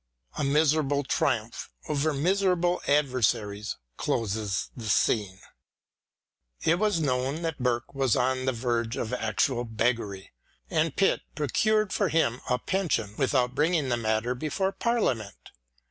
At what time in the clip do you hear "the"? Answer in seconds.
4.75-4.89, 8.45-8.51, 13.89-13.95